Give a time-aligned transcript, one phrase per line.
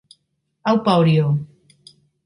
[0.71, 1.25] Aupa Orio